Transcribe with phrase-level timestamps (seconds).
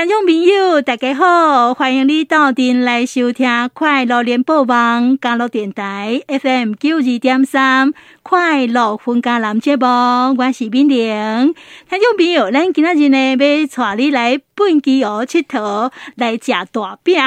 [0.00, 7.88] 听众朋友，大家好，欢迎你到店来收听《快乐联播网》加乐电台 FM 九二点三
[8.22, 9.84] 《快乐分家男节目》，
[10.38, 11.54] 我是敏玲。
[11.86, 17.20] 听众朋友，咱今仔日呢，要带你来本基湖佚佗，来食大饼。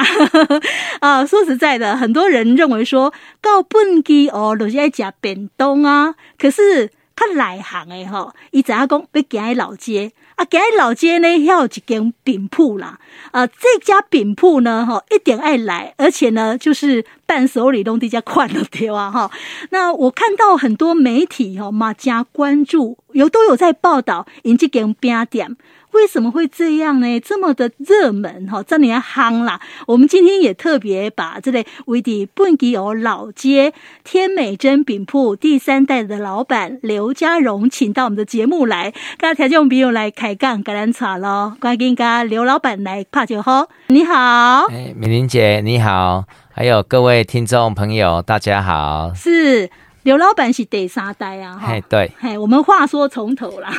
[0.98, 10.12] 啊，说实在的，很多人认为说到本基湖就是爱食便当啊，可是较内行的吼，伊知影讲要行去老街。
[10.36, 12.98] 啊，行去老街呢，遐有一间饼铺啦。
[13.30, 19.30] 啊，这家饼铺呢，吼，一点爱来，而且呢，就是伴手礼都比较快乐的啊，吼。
[19.70, 25.56] 那我看到很多媒体吼嘛加关注，有都有在报道，因这间饼店。
[25.94, 27.20] 为什么会这样呢？
[27.20, 29.60] 这么的热门哈，这里要夯啦。
[29.86, 41.54] 我们今天也特别把这类为的本基湖老街天美珍饼铺第三代的老板刘家荣请到我们的节目来，跟条件朋友来开杠，橄榄茶喽。
[41.60, 43.68] 欢迎跟刘老板来泡酒喝。
[43.86, 49.70] 你好，哎，美玲姐你好，还有各位听众朋友大家好，是。
[50.04, 53.72] 刘老板是第三代啊，哈，对，哎，我们话说从头啦，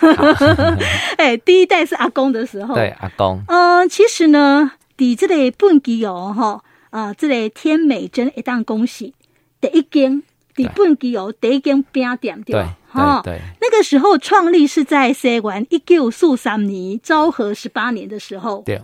[1.18, 9.14] 哎， 第一代是阿公的时候，对，阿公，嗯、呃，其实呢，伫这个本基哦哈，啊，这个天美珍一档恭喜。
[9.62, 10.24] 第一间，
[10.56, 12.78] 底本基湖第一间饼店对吧？
[12.88, 18.82] 哈，对，那个时候创立是在西元一九四三年昭和十八年的时候，对。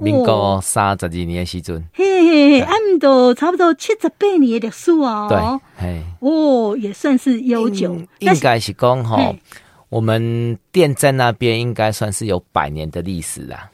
[0.00, 5.28] 民国三十二年的时阵，嘿嘿嘿，按都差不多七十八年的历史啊。
[5.28, 5.38] 对，
[5.76, 8.00] 嘿，哦，也算是悠久。
[8.20, 9.34] 应该是讲吼，
[9.88, 13.68] 我们店在那边应该算是有百年的历史啦。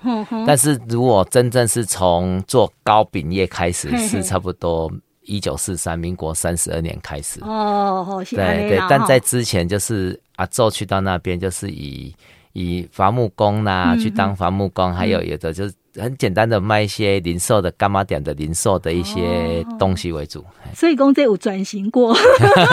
[0.47, 4.91] 但是如果真正是从做糕饼业开始，是差不多
[5.25, 7.41] 一九四三，民国三十二年开始。
[7.43, 12.15] 哦，对对，但在之前就是阿昼去到那边，就是以
[12.53, 15.75] 以伐木工呐去当伐木工，还有有的就是。
[15.97, 22.13] 很简单的卖一些零售的干妈点的零售的一些东西为主，哦、所以公这有转型过，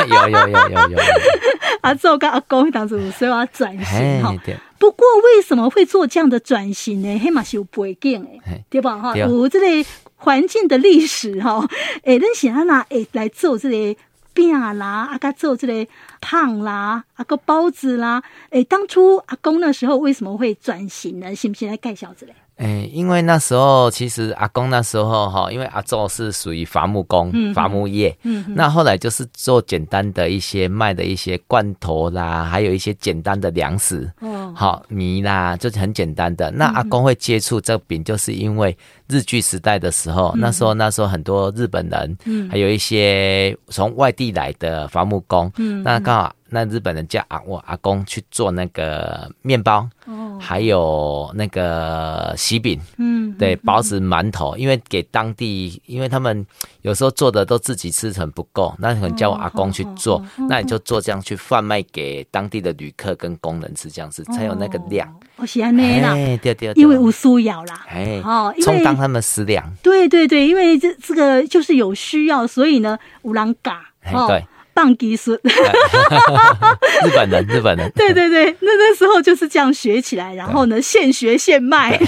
[0.10, 1.00] 有有有有有，
[1.82, 4.36] 阿祖跟阿公当时所以要转型哈。
[4.80, 7.20] 不过为什么会做这样的转型呢？
[7.20, 8.98] 黑马是有背景诶，对吧？
[8.98, 9.86] 哈，有这类
[10.22, 11.68] 环境的历史哈。
[12.06, 14.00] 诶，恁想要拿诶来做这个
[14.34, 15.88] 饼啦，啊，甲做这个
[16.22, 18.24] 胖啦，啊个包子啦。
[18.52, 21.36] 诶，当初阿公那时候为什么会转型呢？
[21.36, 22.34] 行不行来介绍这类？
[22.62, 36.52] 哎、欸，因为那时候其实阿公那时候哈，因为阿祖是属于伐木工、伐、嗯、木业，嗯，那后来就是做简单的一些卖的一些罐头啦，还有一些简单的粮食，哦，好米啦，就是很简单的。
[36.52, 46.32] 那阿公会接触这饼，就是因为日据时代的时候，嗯、那时候那时候很多日本人，嗯，还有一些从外地来的伐木工，嗯，那刚好。
[46.54, 56.46] 那日本人叫阿我阿公去做那个面包，哦，还有那个喜饼，嗯，对，包子、馒头，因为给当地，因为他们
[56.82, 65.08] 有时候做的都自己吃成不够，那可能叫我阿公去做，哦，那你就做这样去贩卖给当地的旅客跟工人吃，这样子才有那个量。
[65.38, 69.74] 哦，是安尼啦，对对对，因为有需要啦，哎，哦，充当他们食粮。
[69.82, 74.46] 对对对，因为这这个就是有需要，所以呢，无人嘎，哦，对。
[74.82, 82.00] 棒技术，日本人，日本人， 对对对，那那时候就是这样学起来，然后呢，现学现卖。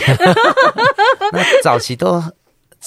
[1.31, 2.21] 那早期都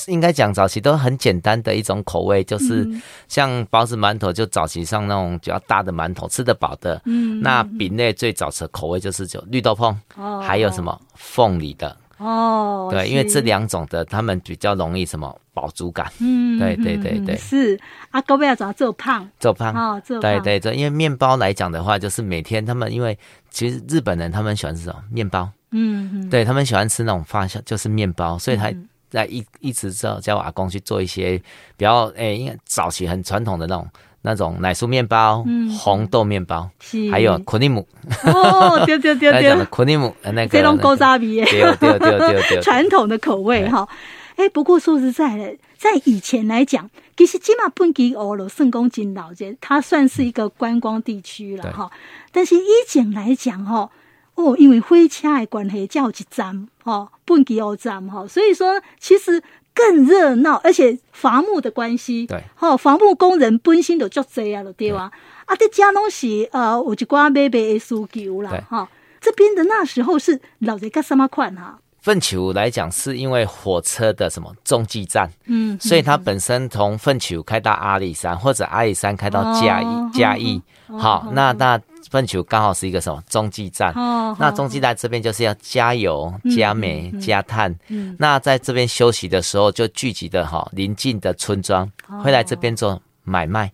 [0.09, 2.85] 应该讲，早期都很简单的一种口味，就是
[3.29, 7.01] 像包子、馒头，就早期上那种比较大的馒头，吃得饱的。
[7.05, 11.97] 嗯，那饼类最早的口味就是就绿豆椪，哦，还有什么凤梨的。
[12.19, 16.11] 哦，对，因为这两种的，他们比较容易什么饱足感。
[16.19, 17.79] 嗯，对对对对，是
[18.11, 19.29] 啊，各位要怎么做胖？
[19.39, 20.23] 做胖哦，做胖。
[20.23, 23.19] 对对对，因为面包来讲的话，就是每天他们因为
[23.51, 25.51] 其实日本人他们喜欢吃什么面包？
[25.73, 28.73] 嗯嗯，对他们喜欢吃那种发酵，就是面包，所以他
[29.11, 31.37] 在一一直叫叫我阿公去做一些
[31.77, 33.87] 比较诶，因为早期很传统的那种。
[34.27, 36.69] 那种奶酥面包、嗯、红豆面包，
[37.13, 37.87] 还有库尼姆
[38.25, 43.89] 哦，对对对对，库尼姆那个，这种高渣比，对对对对传统的口味哈。
[44.35, 51.89] 哎，不过说实在的，在以前来讲，其实起码本基湖了圣公金老街，它算是一个观光地区了哈。
[52.33, 53.89] 但是以前来讲哈，
[54.35, 59.41] 哦，因为火车的关系，叫一站哦，本基湖站哈，所以说其实。
[59.77, 65.13] 更热闹，而且伐木的关系，对，哈，伐木工人本身都足济啊，对吧？
[65.45, 68.89] 啊，这家东西，呃，有一寡买卖的需求啦，哈。
[69.21, 71.79] 这边的那时候是老在干什么款哈？
[72.01, 81.79] 粪球来讲，是因为火车的什么中继站，嗯，所以它本身从粪球开到阿里山，或者阿里山开到嘉义，嘉义，好，那那。
[82.11, 83.93] 奋起湖刚好是一个什么中继站。
[83.95, 84.37] 哦。
[84.39, 87.75] 那中继站这边就是要加油、加煤、加碳。
[87.89, 88.15] 嗯。
[88.19, 91.91] 那在这边休息的时候，就聚集的哈邻近的村庄
[92.23, 93.71] 会来这边做买卖。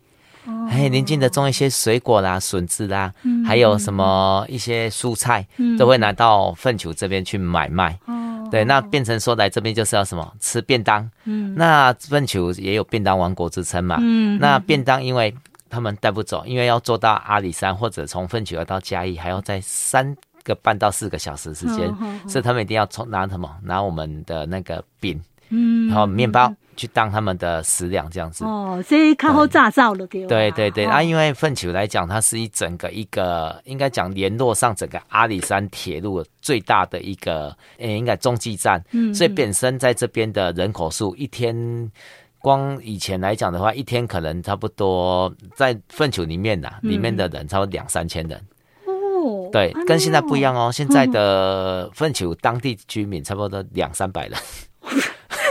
[0.47, 0.69] 哦。
[0.71, 3.13] 哎，邻近的种一些水果啦、笋子啦，
[3.47, 5.47] 还有什么一些蔬菜，
[5.79, 7.99] 都会拿到奋起湖这边去买卖。
[8.51, 15.35] 对，那变成说来这边就是要什么吃便当，嗯，那粪球也有便当王国之称嘛，嗯，那便当因为
[15.73, 20.15] 他们带不走，因为要坐到阿里山或者从奋起湖到嘉义还要在三
[20.45, 21.91] 个半到四个小时时间，
[22.29, 26.53] 所以他们一定要从拿什么拿我们的那个饼，嗯，然后面包。
[26.75, 28.47] 去当他们的食粮这样子。
[28.47, 30.07] 哦，所以靠后炸造了。
[30.07, 41.55] 对对对对，啊，因为奋起湖来讲，它是一整个一个应该讲联络上整个阿里山铁路最大的一个诶、欸，应该中继站，嗯，所以本身在这边的人口数一天，
[42.43, 48.39] 光以前来讲的话，一天可能差不多在奋起湖里面呐，里面的人差不多两三千人
[48.85, 54.39] 哦，对，跟现在不一样哦，现在的奋起湖当地居民差不多两三百人。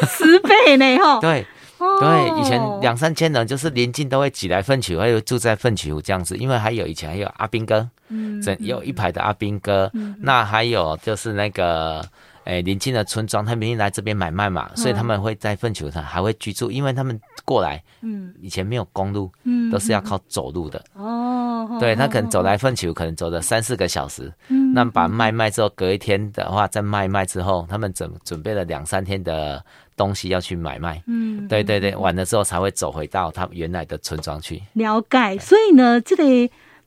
[0.07, 1.19] 十倍呢，哈！
[1.21, 1.45] 对，
[1.77, 6.35] 对，以前两三千人就是临近都会挤来奋起湖，还有住在奋起湖这样子。
[6.37, 9.89] 因为还有以前还有阿兵哥，嗯，整有一排的阿兵哥。
[9.93, 12.03] 嗯，那还有就是那个
[12.45, 20.83] 诶临近的村庄，他们来这边买卖嘛，所以他们会在奋起湖上还会居住，因为他们过来，嗯，以前没有公路，嗯，都是要靠走路的。
[20.93, 24.31] 哦，对，他可能走来粪球，可能走了三四个小时。
[24.47, 29.63] 嗯，那把卖卖之后，隔一天的话再卖卖之后，他们准准备了两三天的。
[29.97, 34.59] 东西要去买卖，嗯，对对对，完了之后才会走回到他原来的村庄去。
[34.73, 36.23] 了解，所以呢，这个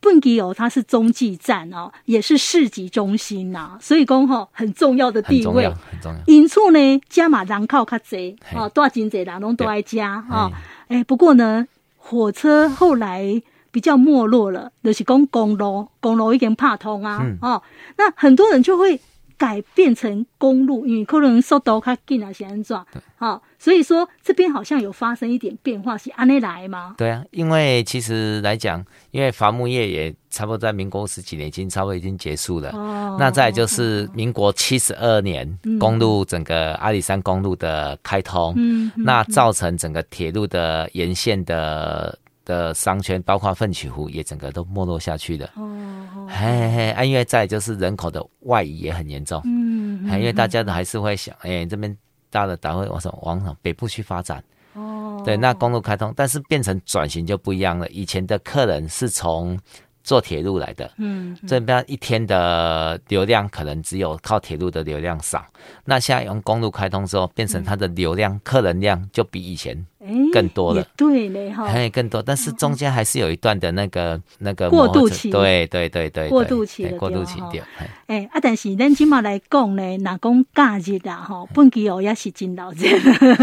[0.04, 6.20] 奋起湖它是中继站哦，也是市集中心呐、啊，所以讲吼很重要的地位，很重要。
[6.26, 10.52] 因此呢，加马人口较济哦，多真济人拢都爱加啊。
[10.88, 11.66] 哎、欸，不过呢，
[11.96, 13.42] 火车后来
[13.72, 19.00] 比较没落了，就是讲公路，公路已经怕通啊，哦、嗯，那很多人就会。
[19.36, 22.78] 改变成公路，因为可能速度较紧啊，是安怎？
[23.16, 26.94] 好，所以说这边好像有发生一点变化，是安内来吗？
[26.98, 32.70] 对啊，因为其实来讲，因为伐木业也差不多在民国十几年已经差不多已经结束了。
[32.70, 42.18] 哦，那再就是民国七十二年，公路整个阿里山公路的开通，嗯，那造成整个铁路的沿线的。
[42.44, 45.50] 的商圈，包括奋起湖，也整个都没落下去了。
[45.56, 49.40] 哦，嘿嘿，啊，因为再就是人口的外移也很严重。
[49.44, 51.96] 嗯，因为大家都还是会想，哎、欸，这边
[52.30, 54.42] 大的单位往上往北部去发展。
[54.74, 57.88] 哦，对，那公路开通，但是变成转型就不一样了。
[57.88, 59.58] 以前的客人是从
[60.02, 65.46] 坐铁路来的，嗯，这边一天的流量可能只有靠铁路的流量少。
[65.84, 69.86] 那现在用公路开通之后，变成它的流量、客人量就比以前。
[70.32, 77.64] 更多了，对嘞哈，更多，但是中间还是有一段的那个那个过渡期，对对对对，过渡期过渡期掉。
[78.06, 82.88] 哎啊，但是咱今嘛来讲呢，哪讲假日啊哈，奋起湖也是真闹热，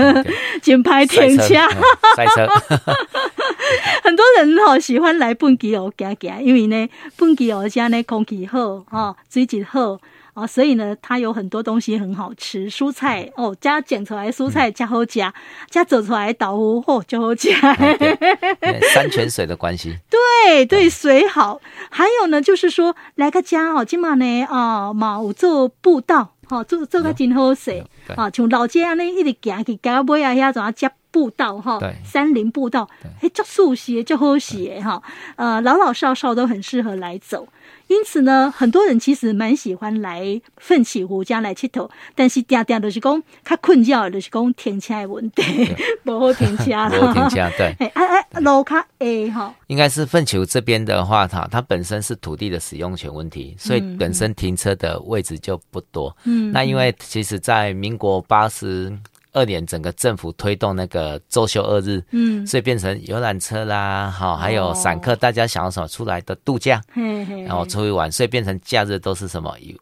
[0.62, 1.46] 真歹停车，
[2.16, 2.48] 塞车。
[4.04, 10.00] 很多人哈喜欢来奋起湖行行，因为呢，奋起湖家呢空气好，哈水质好。
[10.34, 15.34] 啊，所以呢，它有很多东西很好吃，蔬菜哦，加捡出来蔬菜加好加，
[15.70, 17.52] 加走出来豆腐哦就好加。
[18.94, 21.60] 山泉水的关系，对对，水好。
[21.90, 27.84] 还有呢，就是说来个家哦，今嘛呢啊，嘛有做步道，哦，做做个真好势
[28.16, 32.90] 啊，从老街啊那一直行去，行到尾啊遐怎啊接步道哈，山林步道，
[33.22, 35.02] 哎，足舒适，足好势哈，
[35.36, 37.48] 呃，老老少少都很适合来走。
[37.88, 45.76] 因此呢，很多人其实蛮喜欢来奋起湖这样来佚佗，但是定定就是讲他困扰的就是讲停车的问题，
[46.06, 46.90] 不 好停车了。
[46.90, 47.76] 不好停车，对。
[47.92, 49.54] 哎哎，路较矮哈。
[49.68, 56.16] 应该是奋起湖这边的话，它它本身是土地的使用权问题，所以本身停车的位置就不多。
[56.24, 56.50] 嗯。
[56.54, 58.98] 那因为其实，在民国八十。
[59.34, 69.76] 二年，整个政府推动那个周休二日，嗯，所以变成游览车啦，好，还有散客，大家想要什么出来的度假，嘿嘿，然后出去玩，所以变成假日都是什么有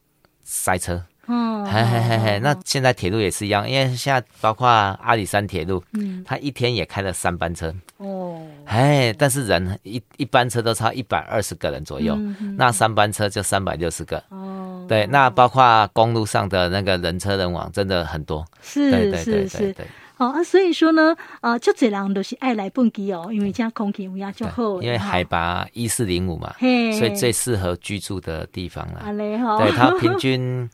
[0.44, 2.40] 塞车，嗯，嘿嘿嘿嘿。
[2.40, 12.18] 那现在铁路也是一样，因为现在包括阿里山铁路，嗯，它一天也开了三班车，哦，哎，但是人一一班车都超一百二十个人左右，
[12.58, 14.86] 那三班车就三百六十个，哦。
[14.90, 18.44] 对，那包括公路上的那个人车人网，真的很多。
[18.64, 19.76] 是对对对对是是是。
[20.18, 24.82] 哦啊，所以说呢，呃，就这人都是爱来蹦极哦，因为这样空气乌鸦就好。
[24.82, 29.02] 因为海拔一四零五嘛，嘿所以最适合居住的地方了。
[29.06, 30.70] 对，它平均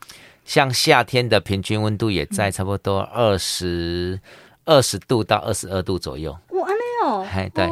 [0.46, 4.18] 像夏天的平均温度也在差不多二十
[4.64, 6.30] 二十度到二十二度左右。
[6.50, 7.26] 哇，安尼哦。
[7.30, 7.68] 哎，对。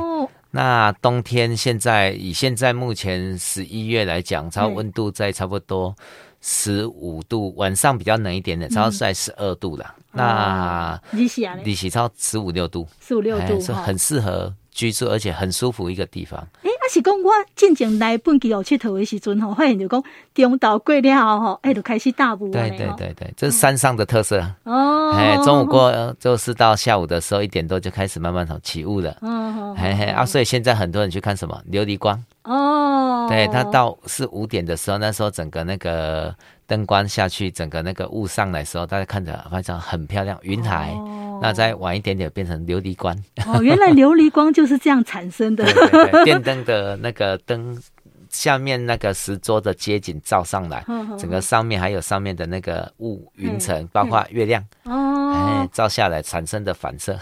[0.51, 5.95] 那冬天现在以现在目前十一月来讲，它温度在差不多
[6.41, 9.95] 十五度，晚上比较冷一点点，差不多在十二度了。
[10.13, 11.55] 嗯、那利息啊？
[11.65, 16.47] 利息超十五六度，十五六度，是很适合居住，而且很舒服一个地方。
[16.91, 20.03] 是讲我进前来本基有佚佗的时阵吼，发现就讲
[20.35, 22.51] 中岛过了后吼，哎，就开始大雾。
[22.51, 24.45] 对对对对，这是山上的特色。
[24.65, 29.17] 哦，哎，中午过就是到下午的时候一点多就开始慢慢起雾了。
[29.21, 32.23] 哦，嘿嘿啊，所以现在很多人去看什么琉璃光。
[32.45, 36.35] 哦，对，他到是五点的时候，那时候整个那个
[36.67, 40.91] 灯光下去，整个那个雾上来的时候，大家看着非常很漂亮，云海。
[40.91, 45.65] 哦那再晚一点点变成琉璃光哦，原来琉璃光就是这样产生的。
[45.67, 47.77] 对对对，电灯的那个灯
[48.31, 50.83] 下面那个石桌的街景照上来，
[51.19, 57.19] 整个上面还有上面的那个雾云层，包括月亮哦，哎，照下来产生的反射。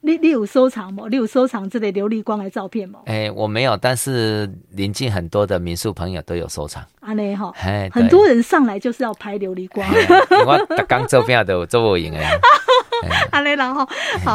[0.00, 1.04] 你你有收藏吗？
[1.10, 3.00] 你有收藏这类琉璃光的照片吗？
[3.06, 6.84] 哎，我没有，但是临近很多的民宿朋友都有收藏。
[7.00, 7.52] 啊，内哈，
[7.90, 9.86] 很多人上来就是要拍琉璃光。
[10.46, 12.30] 我刚照片都做不赢哎。
[13.32, 13.88] 阿雷郎哈，
[14.24, 14.34] 好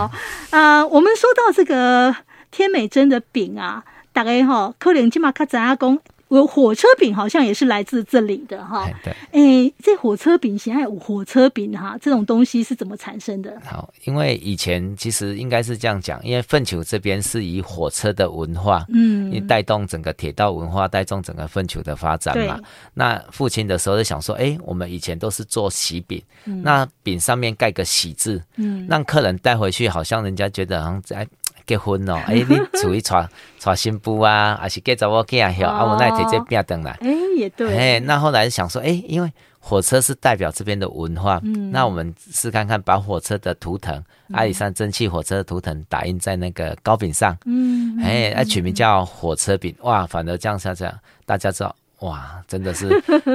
[0.52, 2.16] 啊、呃，我们说到这个
[2.52, 6.00] 天美珍的饼啊，大概哈，可能起码看咱阿公。
[6.38, 13.56] 有火车饼好像也是来自这里的哈，对，哎，这火车饼现在有火车饼哈，这种东西是怎么产生的？
[13.66, 22.60] 好，因为以前其实应该是这样讲，因为奋起湖这边是以火车的文化，嗯，你带动整个铁道文化，带动整个粪球的发展嘛。
[22.94, 31.28] 那父亲的时候就想说，哎，我们以前都是做喜饼，嗯、那饼上面盖个喜字，嗯，让客人带回去，好像人家觉得好像在。
[31.66, 33.14] 结婚哦， 哎、欸，你属于娶
[33.60, 35.86] 娶新妇啊，还是给找我嫁小啊？
[35.86, 43.96] 我那直接变等来，哎，也对，哎、欸，那后来想说，哎、欸，因为火车是代表这边的文化，嗯，那我们试看看，把火车的图腾，
[44.28, 50.94] 嗯、阿里山蒸汽火车的图腾打印在那个糕饼上，嗯，哎、欸，取名叫火车饼，哇，反而这样下这样，
[51.26, 51.74] 大家知道。
[52.04, 52.88] 哇，真的是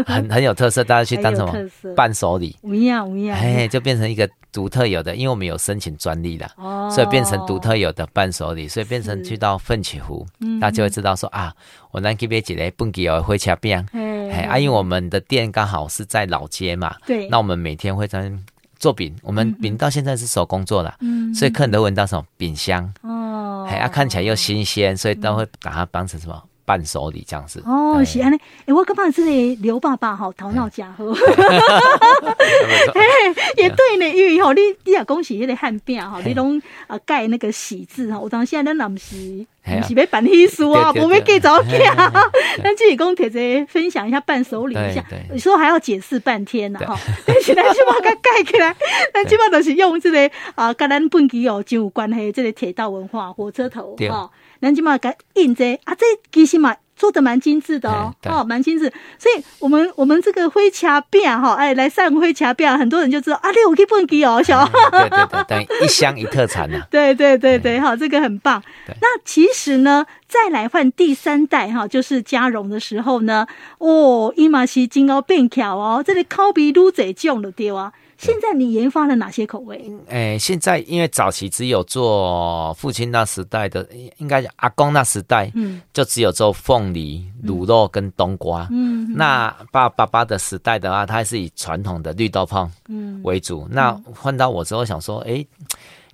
[0.06, 1.52] 很 很有特色，大家去当什么？
[1.96, 2.56] 伴手礼？
[2.60, 3.36] 不一样，不一样。
[3.36, 10.26] 哎，就变成一个独特有的，因为我们有申请专利的，哦，所以变成独特有的伴手礼，所以变成去到奋起湖，
[10.60, 11.52] 大家就会知道说啊，
[11.90, 18.30] 我那这边几个本地有火车饼，哎，啊，因为我们的店刚好是在老街嘛，对，那我们每天会在
[18.78, 22.22] 做饼，我们饼到现在是手工做的，嗯，所以客人都闻到什么？
[22.36, 26.42] 饼香，哦，哎，啊，看起来又新鲜，所以都会把它当成什么？
[26.68, 27.62] 伴手礼这样子。
[27.64, 28.36] 哦，是安尼。
[28.66, 31.02] 哎，我感觉这里刘爸爸哈头脑佳好，
[32.94, 33.02] 哎，
[33.56, 41.90] 也对呢，因为吼你你也恭喜那个汉饼哈，你拢啊盖那个喜字哈，我当现在咱不是不是要办喜事啊，我们给早点，
[42.62, 46.94] 咱自己讲帖子分享一下伴手礼一下，你说还要解释半天呢哈，
[47.26, 48.76] 但是咱起码给盖起来，
[49.14, 54.30] 咱起码都是用这个啊跟咱本地哦真有关系，这个铁道文化火车头哈。
[54.60, 58.92] 南京嘛，给印这啊，这其实嘛做的蛮精致的哦，哦，蛮精致。
[59.18, 64.68] 所以，我们我们这个火车饼哈，哎，来上火车饼，很多人就知道啊，你有去本地哦，小。
[64.90, 66.80] 对对对，等于 一箱一特产呐。
[66.90, 68.60] 对对对对，好，这个很棒。
[69.00, 73.46] 那其实呢，再来换第三代哈，就是加绒的时候呢，
[73.78, 77.92] 哦，伊嘛是真够变巧哦，这里口比撸侪种了对啊。
[78.18, 79.90] 现在你研发了哪些口味？
[80.08, 93.20] 哎，现在因为早期只有做父亲那时代的，应该讲阿公那时代，嗯，就只有做凤梨、卤肉跟冬瓜，嗯，那爸爸爸的时代的话，他还是以传统的绿豆椪，嗯。
[93.22, 93.66] 为主。
[93.68, 95.44] 嗯、那换到我之后，想说，哎，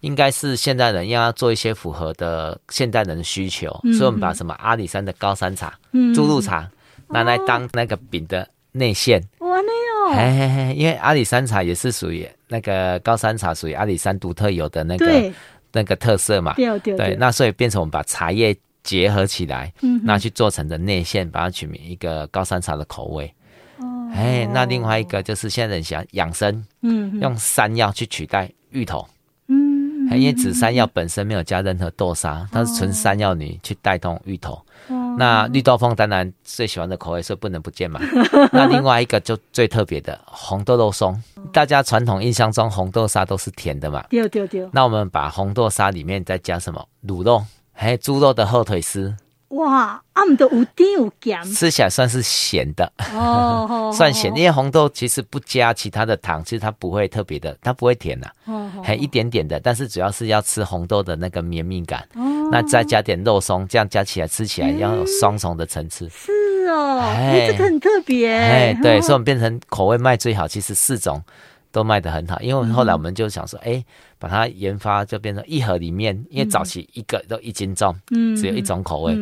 [0.01, 6.71] 应该是现代人要做一些符合的现代人的需求，嗯、所以我们把什么阿里山的高山茶、嗯、珠露茶
[7.09, 9.23] 拿来当那个饼的内馅。
[10.05, 15.33] 哇，那嘿嘿嘿，因为阿里山茶也是属于那个高山茶，属于阿里山独特有的那个
[15.73, 16.55] 那个特色嘛。
[16.55, 17.17] 对对对。
[17.19, 23.33] 那所以变成我们把茶叶结合起来，嗯，那去做成的内馅，把它取名一个高山茶的口味。
[23.79, 24.11] 哦。
[24.15, 29.07] 哎，那另外一个就是现在人想养生，嗯，用山药去取代芋头。
[29.49, 29.75] 嗯。
[30.13, 34.61] 因为紫山药本身没有加任何豆沙，它是纯山药泥去带动芋头。
[35.19, 38.01] 那绿豆椪当然最喜欢的口味是不能不见嘛。
[38.53, 41.21] 那另外一个就最特别的红豆肉松，
[41.53, 44.05] 大家传统印象中红豆沙都是甜的嘛。
[44.11, 44.69] 对对对。
[44.73, 46.87] 那我们把红豆沙里面再加什么？
[47.07, 49.15] 卤肉，还有猪肉的后腿丝。
[49.49, 50.91] 哇，啊，们都有甜。
[50.95, 52.91] 有咸，吃起来算是咸的。
[53.15, 58.31] 哦， 算咸，因为红豆其实不加其他的糖，其实它不会特别的，它不会甜的，
[58.83, 62.07] 还一点点的，但是主要是要吃红豆的那个绵密感，
[62.51, 66.09] 那再加点肉松，这样加起来吃起来要有双重的层次。
[66.09, 66.33] 是
[66.67, 71.23] 哦，哎，这个很特别，哎，对，所以我们变成口味卖最好，其实四种
[71.75, 72.41] 都卖得很好。
[72.41, 73.85] 因为后来我们就想说，哎、欸，
[74.21, 79.13] 把它研发就变成一盒里面，因为早期一个都一斤重，嗯，只有一种口味。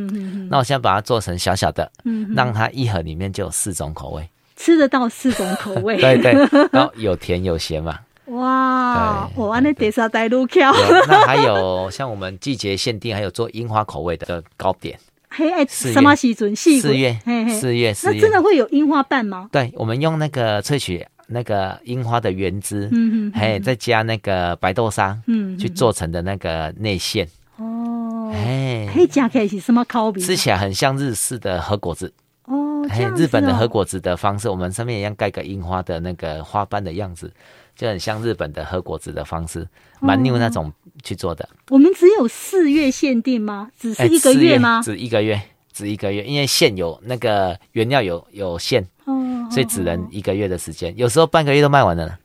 [0.50, 5.96] 那我现在把它做成小小的，嗯，让它一盒里面就有四种口味，吃得到四种口味。
[6.02, 7.98] 对，对对， 然后有甜有咸嘛。
[8.26, 10.70] 哇，我安尼第三代路桥。
[11.08, 14.98] 那还有像我们季节限定，还有做樱花口味的糕点。
[15.28, 16.54] 嘿，哎，什么时准？
[16.54, 17.18] 四月，
[17.58, 18.14] 四月，四月。
[18.14, 19.48] 那真的会有樱花瓣吗？
[19.50, 27.26] 对，我们用那个萃取那个樱花的原汁，嗯嗯，嘿，再加那个白豆沙，嗯，去做成的那个内馅。
[27.56, 30.20] 哦，哎，嘿，加起来是什么口味？
[30.20, 32.12] 吃起来很像日式的和果子。
[32.44, 37.32] 哦，嘿，日本的和果子的方式，我们上面一样盖个樱花的那个花瓣的样子。
[37.74, 39.66] 就很像日本的和果子的方式，
[39.98, 40.70] 蛮牛那种
[41.02, 41.48] 去做的。
[41.70, 43.70] 我们只有四月限定吗？
[43.80, 44.76] 只是一个月吗？
[44.76, 45.40] 欸、只一个月，
[45.72, 49.14] 只一个月，因为限有那个原料有有限，哦，
[49.50, 52.18] 所以只能一个月的时间，有时候半个月都卖完了呢。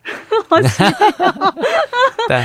[2.27, 2.37] 对，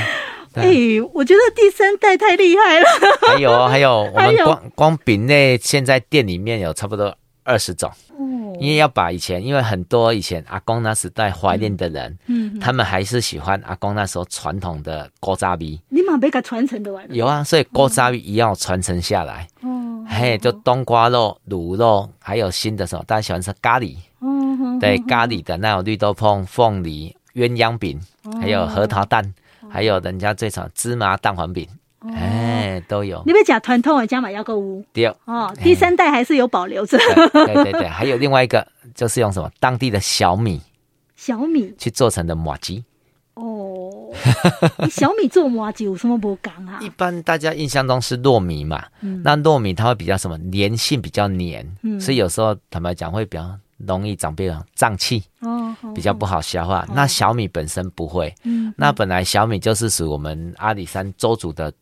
[0.55, 2.87] 哎、欸，我觉得第三代太厉害了。
[3.27, 7.91] 还有 还有，我们光光饼类现在店里面有差不多二十种。
[8.61, 15.81] 因为要把以前，因为很多以前阿公那时代怀念的人，嗯，嗯他们还是喜欢阿公那时候传统的古早味。
[15.89, 17.05] 你妈没给传承的完？
[17.13, 19.49] 有啊，所以古早味一样传承下来。
[19.63, 19.82] 哦，
[20.15, 23.97] 嘿，就冬瓜肉、卤肉，还有新的什么，大家喜欢吃咖喱。
[24.21, 27.99] 哦，对，咖喱的那种绿豆椪、凤梨、鸳鸯饼，
[28.41, 29.33] 还有核桃蛋，
[29.71, 31.67] 还有人家最常芝麻蛋黄饼。
[32.01, 33.23] 哎，都有。
[33.25, 36.99] 你们讲传统的加买药购物，对哦，第三代还是有保留着。
[37.33, 40.61] 对对对，还有另外一个，就是用什么当地的小米，
[41.17, 42.83] 小米去做成的麻糬。
[44.79, 46.79] 哦，小米做麻糬有什么不讲啊？
[46.81, 48.85] 一般大家印象中是糯米嘛，
[49.25, 51.67] 那糯米它会比较什么粘性比较黏，
[52.01, 56.87] 所以有时候坦白讲会比较容易长变胀气，哦，比较不好消化。
[56.95, 61.73] 那小米本身不会，嗯，那本来小米就是属于我们阿里山邹族的。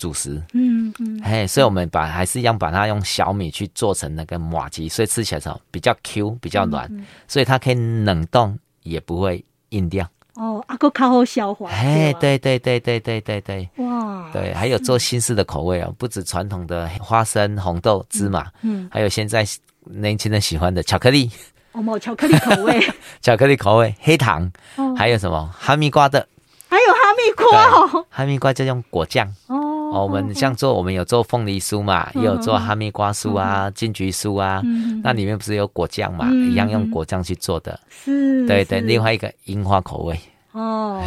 [0.00, 10.08] 主食，嗯嗯，嘿，所以我们把还是一样把它用小米去做成那个麻糬，所以吃起来时候比较 Q，比较软，嗯嗯、所以它可以冷冻也不会硬掉。
[10.34, 11.70] 哦，啊，够较好消化。
[11.70, 18.88] 哎，对对对对对对对，哇，对，还有做新式的口味哦，不止传统的花生、红豆、芝麻，嗯，嗯。
[18.92, 19.44] 还有现在
[19.84, 21.30] 年轻人喜欢的巧克力，
[21.72, 22.80] 哦，冇巧克力口味，
[23.20, 25.50] 巧克力口味，黑糖，哦、还有什么？
[25.58, 26.26] 哈密瓜的，
[26.68, 27.98] 还有哈密瓜。
[27.98, 29.26] 哦，哈密瓜就用果酱。
[29.48, 29.69] 哦。
[29.92, 34.62] 哦，我们像做，我们有做凤梨酥嘛，也有做哈密瓜酥啊、金桔酥啊，
[35.02, 37.78] 那里面不是有果酱嘛，一样用果酱去做的。
[37.88, 40.18] 是，对对，另外一个樱花口味。
[40.52, 41.00] 哦，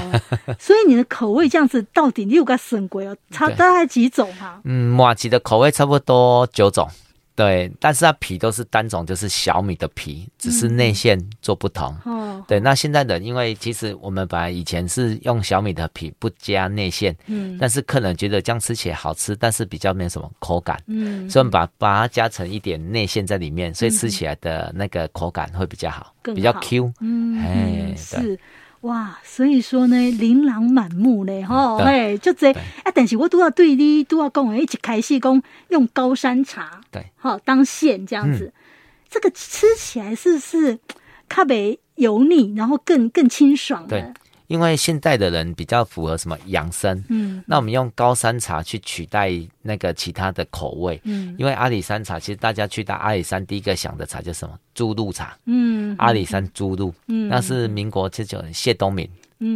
[0.57, 4.61] 所以你的口味这样子到底你有个省贵哦，差大概几种哈？
[4.63, 6.87] 嗯，马吉的口味差不多九种。
[7.35, 11.95] 对，但是它皮都是单种，就是小米的皮，只是内馅做不同。
[12.05, 28.39] 哦，对，那现在的，因为其实我们本来以前是用小米的皮不加内馅，嗯，但是客人觉得这样吃起来好吃，但是比较没什么口感，嗯，所以我们把把它加成一点内馅在里面，所以吃起来的那个口感会比较好，比较 Q，嗯，哎，是。
[28.83, 38.53] 哇，所以说呢，琳琅满目呢，吼，嘿，就这，啊，但是我都要对你都要讲，哎，一开始讲用高山茶，对，好当馅这样子，嗯、
[39.09, 40.77] 这个吃起来是不是
[41.29, 44.13] 特别油腻，然后更更清爽的。
[44.47, 54.57] 因为现代的人比较符合什么养生，嗯，那我们用高山茶去取代那个其他的口味，嗯，因为阿里山茶其实大家去到阿里山第一个想的茶叫什么？
[54.73, 59.09] 猪肚茶，嗯，阿里山猪肚，嗯，那是民国这九年谢东敏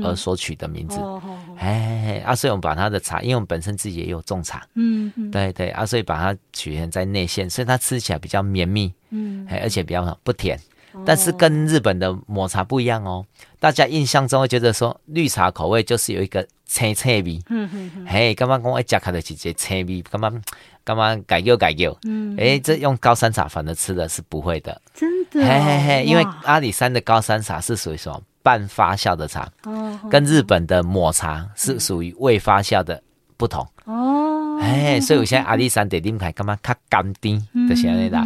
[0.04, 1.22] 而所取的名字，哦，
[1.58, 10.60] 哎，啊，所以我们把它的茶，因为我们本身自己也有种茶，嗯，对对，啊，所以把它取成在内馅，所以它吃起来比较绵密，嗯，而且比较不甜。
[11.06, 13.26] 但是跟日本的抹茶不一样哦，
[13.60, 20.42] 大家印象中会觉得说绿茶口味就是有一个青青味，嗯嗯嗯，嘿，刚刚讲我夹开的是这青味，刚刚
[20.84, 33.02] 刚刚改又改又，嗯，哎，这用高山茶反而吃的是不会的，真的，嘿嘿嘿，因为阿里山的高山茶是属于什么半发酵的茶，哦，跟日本的抹茶是属于未发酵的
[33.38, 38.26] 不同，哦，哎，所以我现在阿里山的饮开，干嘛较甘甜的现在来。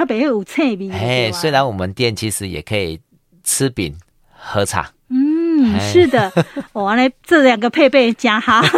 [0.00, 0.90] 它别有脆味。
[0.90, 2.98] 哎，虽然我们店其实也可以
[3.44, 3.94] 吃饼
[4.32, 4.90] 喝茶。
[5.10, 6.32] 嗯，是的，
[6.72, 8.62] 我完了这两个配备加哈。
[8.64, 8.72] 哎，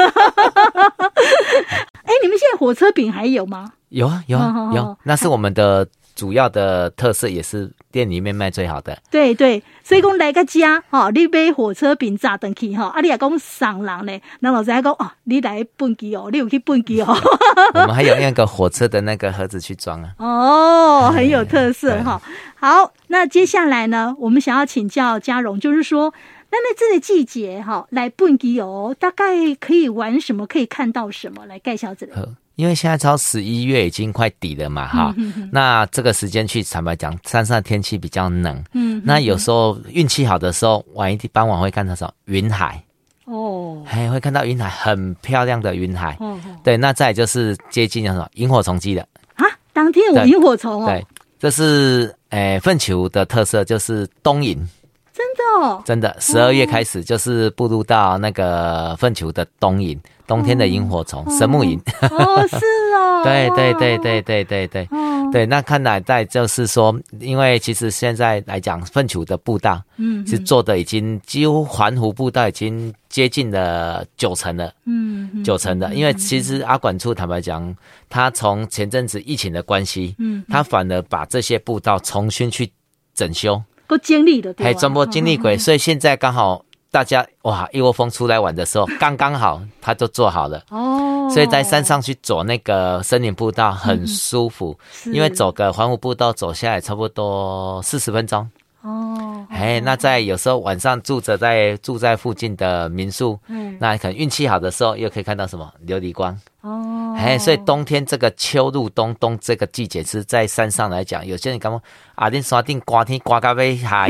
[2.24, 3.74] 你们现在火车饼还有吗？
[3.90, 4.98] 有啊，有啊，有。
[5.04, 7.70] 那是我们的主要的特色，也是。
[7.92, 17.14] 店里面卖最好的，对对，所以讲来个家，哈，你买火车饼炸登去，哈，啊，你也讲送人呢，那老师还讲哦，你来蹦机哦，你有去蹦机哦。
[17.74, 20.14] 我们还有那个火车的那个盒子去装啊。
[20.16, 22.18] 哦，很有特色哈。
[22.54, 26.14] 好，那接下来呢，我们想要请教嘉荣，就是说，
[26.50, 30.46] 那那这个季节哈，来蹦极哦，大概可以玩什么？
[30.46, 31.44] 可以看到什么？
[31.44, 32.12] 来介绍这里。
[32.56, 42.12] 因为现在超十一月已经快底了嘛，哈、嗯嗯，那这个时间去，坦白讲，山上的天气比较冷，嗯，那有时候运气好的时候，晚一点傍晚会看到什么？
[42.26, 42.82] 云海，
[43.24, 51.06] 哦，还会看到云海，很漂亮的云海，哦，对，那再就是接近什么萤火虫季的啊，当天有萤火虫哦，对，
[51.38, 54.68] 这是诶奋起湖的特色，就是冬萤。
[55.14, 60.00] 真的，哦，真的，十二月开始就是步入到那个粪球的冬萤，
[60.32, 61.78] 冬天的萤火虫，神木萤。
[62.00, 62.56] 哦，是
[62.94, 63.20] 哦。
[63.22, 64.88] 对对对对对对对。
[64.90, 65.28] 哦。
[65.30, 74.72] 对，那看来在就是说，因为其实现在来讲，粪球的步道，嗯，是做的已经几乎环湖步道已经接近了九成了。
[74.86, 75.44] 嗯。
[75.44, 77.76] 九成的，因为其实阿管处坦白讲，
[78.08, 82.72] 他从前阵子疫情的关系，嗯，他反而把这些步道重新去
[83.12, 83.62] 整修。
[83.86, 90.62] 都经历的，还专门经历过，所以现在刚好大家哇一窝蜂出来玩的时候，刚刚好他就做好了。
[90.68, 98.46] 哦，所以在山上去走那个森林步道很舒服，因为走个环湖步道走下来差不多四十分钟。
[98.82, 106.38] 哦，哎，那在有时候晚上住着在住在附近的民宿，嗯，那可能运气好的时候又可以看到什么琉璃光。
[106.60, 107.16] 哦。
[107.16, 111.72] 哎，所以冬天这个秋入冬冬这个季节是在山上来讲，有些人讲
[112.16, 114.06] 啊，恁山顶刮天刮咖啡下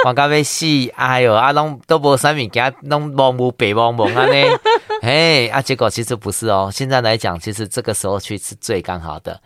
[0.00, 4.34] 雨，刮到要死，哎呦，啊，拢都无啥物件，拢蒙雾白蒙蒙啊呢，
[5.02, 9.40] 哎，啊，结果其实不是哦，现在来讲，其实这个时候去是最刚好的。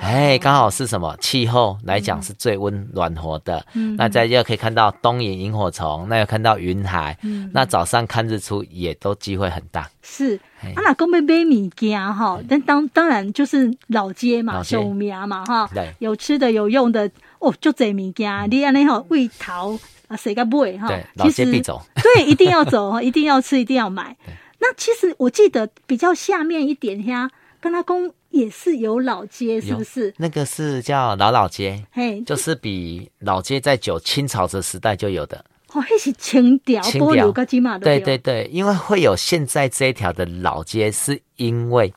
[0.00, 3.62] 哎，刚好是什么气候来讲是最温暖和的。
[3.74, 7.18] 嗯，那在又可以看到冬萤萤火虫，那又看到云海。
[7.22, 9.86] 嗯，那早上看日出也都机会很大。
[10.00, 15.68] 是，啊，那讲要买物件哈，但当当然就是老街嘛，小名嘛哈。
[15.74, 20.86] 对，有吃的有用的哦，就这物件，你安尼吼胃头啊，谁个买哈？
[20.86, 21.82] 对，老街必走。
[22.00, 24.16] 对，一定要走，一定要吃，一定要买。
[24.60, 28.14] 那其实我记得比较下面一点呀，跟他公。
[28.30, 30.14] 也是有老街，是不是？
[30.16, 35.44] 那个是叫老老街，嘿，就是比老街在久清朝的时代就有的。
[35.72, 37.78] 哦，那是清朝，清朝。
[37.80, 41.92] 对对对，因为会有现在这一条的老街，是因为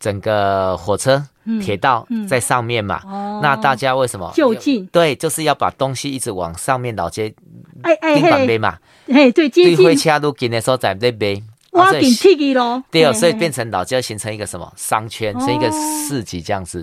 [0.00, 1.24] 整个火车、
[1.60, 3.00] 铁道在上面嘛。
[3.42, 4.86] 那大家为什么就近？
[4.86, 7.34] 对，就是要把东西一直往上面老街，
[7.82, 9.76] 哎哎嘿，嘛，嘿，对，接近。
[9.76, 11.42] 对，火车路近的时候在那边。
[11.72, 16.82] 挖顶铁机咯，对哦，所以变成老街形成一个什么商圈，成一个市集这样子。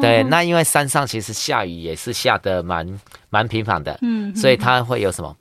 [0.00, 2.84] 对，那因为山上其实下雨也是下的蛮
[3.30, 5.34] 蛮频繁的，嗯，所以它会有什么，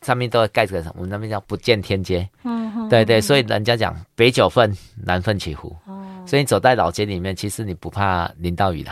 [0.00, 2.26] 上面都会盖着什么，我们那边叫不见天街。
[2.44, 5.76] 嗯，对对，所以人家讲北九份，南份起湖。
[6.26, 8.90] 所以你走在老街里面，其实你不怕淋到雨的。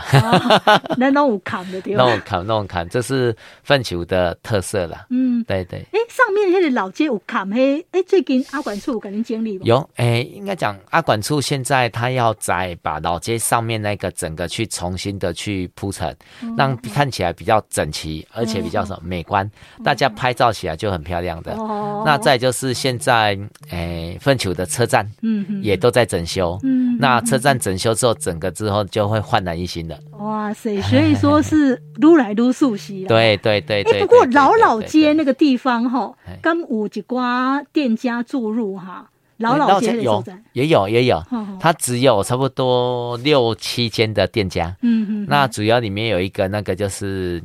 [0.97, 5.05] 那那种坎的地方，那种坎，那种坎，这是粪球的特色了。
[5.09, 5.79] 嗯，对对。
[5.91, 9.61] 哎，上面那个老街有坎嘿，哎，最近阿管处有跟您经历吗？
[9.65, 21.53] 有，哎，应该讲阿管处现在他要再把老街上面那个整个去重新的去铺陈，嗯，让看起来比较整齐，而且比较什么美观，嗯，大家拍照起来就很漂亮的。
[21.53, 22.03] 哦。
[22.05, 23.37] 那再就是现在，
[23.69, 26.59] 哎，粪球的车站，嗯，也都在整修。
[26.63, 26.97] 嗯。
[26.99, 29.99] 那车站整修之后，整个之后就会焕然一新的。
[30.19, 30.81] 哇塞！
[30.81, 33.07] 所以说是撸来撸熟悉了。
[33.07, 34.01] 对对对对。
[34.01, 41.21] 不过老老街那个地方哈，刚五几瓜店家注入哈，老老街有也有也有，
[41.59, 44.75] 它只有差不多六七间的店家。
[44.81, 45.25] 嗯嗯。
[45.27, 47.43] 那主要里面有一个那个就是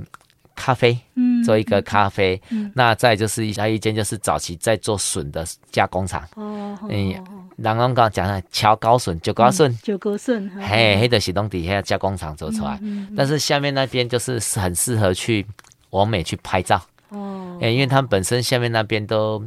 [0.59, 2.40] 咖啡，嗯，做一个咖啡。
[2.51, 2.71] 嗯。
[2.75, 6.27] 那再就是一还有一间就是早期在做笋的加工厂。
[6.35, 6.77] 哦。
[6.88, 7.14] 嗯。
[7.59, 15.44] 人拢讲讲啊，桥高笋，九高笋，九高笋，嘿，迄个是拢底下加工厂做出来，嗯嗯嗯，但是下面那边就是很适合去
[15.90, 19.44] 往美去拍照哦，欸，因为他们本身下面那边都，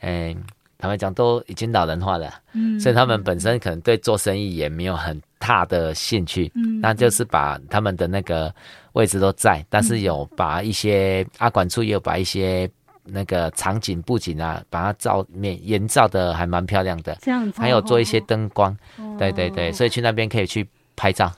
[0.00, 0.36] 哎，
[0.76, 8.54] 坦白讲都已经老人化了，嗯，所以他们本身可能对做生意也没有很大的兴趣，嗯，那就是把他们的那个
[8.98, 12.68] 位置都在，但是有把一些阿管处也有把一些。
[13.10, 21.32] 那个场景布景啊，把它照面营造的还蛮漂亮的，这样子，还有做一些灯光，哦，对对对，所以去那边可以去拍照。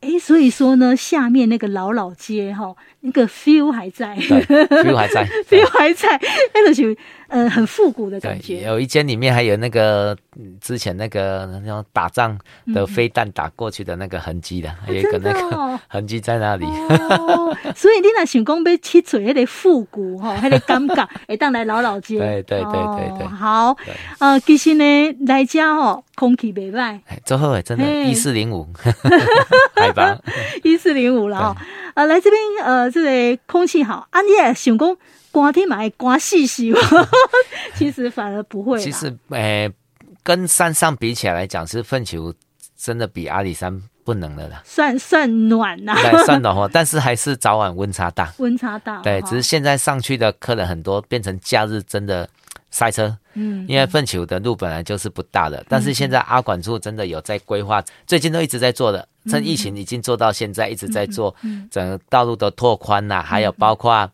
[0.00, 6.18] 哎，所以说呢，下面那个老老街哈，那个 feel 还在，feel 还在，feel 还在，
[6.56, 6.84] 那个就
[7.30, 8.60] 呃很复古的感觉。
[8.62, 10.16] 有一间里面还有那个
[10.60, 12.38] 之前那个那种打仗
[12.74, 16.66] 的飞弹打过去的那个痕迹的，还有一个那个 痕迹在那里。
[16.66, 22.18] 哦，所以你那想讲要去做那个复古哈，那个感觉， 会当来老老街。
[22.18, 23.26] 对对对对对。
[23.26, 23.76] 好，
[24.18, 28.68] 呃，其实呢，来家哦，空气袂歹，最好诶，真的，一四零五。
[30.62, 31.56] 一四零五了哈，
[31.94, 33.02] 呃，来这边呃，这
[33.36, 34.96] 个空气好，啊，你也想讲
[35.30, 36.72] 刮天买刮细细，
[37.76, 38.78] 其实反而不会。
[38.78, 39.72] 其实，诶、呃，
[40.22, 42.32] 跟山上比起来来讲，是粪球
[42.76, 44.62] 真的比阿里山不能了啦。
[44.64, 48.32] 算算暖呐、啊，对，算暖和，但是还是早晚温差大。
[48.38, 52.28] 温差大，对，只是现在上去的客人很多，变成假日真的
[52.70, 53.16] 塞车。
[53.34, 59.06] 嗯，因为粪球的路本来就是不大的，嗯、但是现在阿管处真的有在规划，最近都一直在做的。
[59.28, 61.34] 趁疫情已经做到现在，一直在做
[61.70, 64.10] 整个道路的拓宽呐，还有包括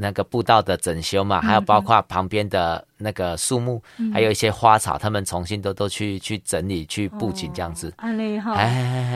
[0.00, 3.82] 那个步道的整修嘛，还有包括旁边的那个树木，
[4.12, 7.92] 还有一些花草，他们重新都都去去整理、去布景这样子。
[7.96, 8.52] 安利哈，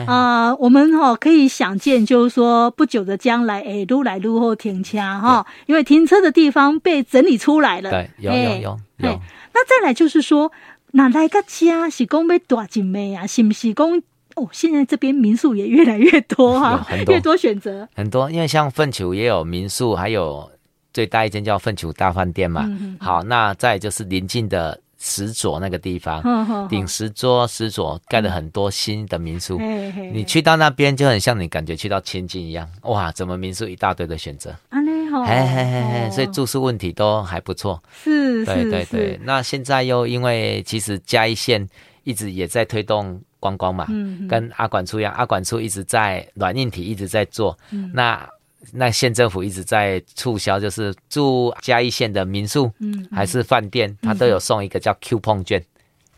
[0.07, 7.89] 啊，我们哈可以想见，就是说不久的将来，哎，路来路后停车哈，因为停车的地方被整理出来了。
[7.89, 9.19] 对，有有有有。
[9.53, 10.51] 那再来就是说，
[10.91, 13.25] 哪来个家是讲要大景美啊？
[13.25, 14.01] 是不是讲？
[14.35, 20.49] 哦，现在这边民宿也越来越多哈、啊，越多选择很多，因为像奋起湖也有民宿，还有
[20.93, 22.65] 最大一间叫粪球大饭店嘛。
[22.67, 29.57] 嗯、好，那再就是临近的石左那个地方，顶石桌石左盖了很多新的民宿。
[29.59, 34.55] 嗯、你去到那边就很像你感觉去到千金一样，哇，怎么民宿一大堆的选择？
[34.71, 37.81] 嘿嘿嘿嘿，所以住宿问题都还不错。
[38.03, 39.19] 是，对对对。
[39.23, 41.67] 那现在又因为其实嘉义县
[42.03, 43.19] 一直也在推动。
[43.43, 48.25] 观光嘛，嗯、跟阿管处一样，阿管处一直在软硬体一直在做，嗯、那
[48.71, 55.63] 那县政府一直在促销，就是住嘉义县的民宿，嗯、还是饭店，他都有送一个叫 coupon 券。